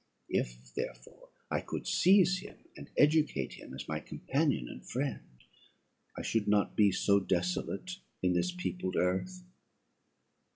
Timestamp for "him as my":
3.53-3.99